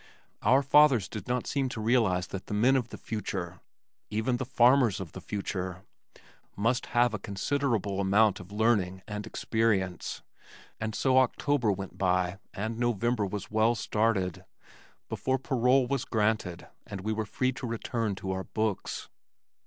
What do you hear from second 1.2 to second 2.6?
not seem to realize that the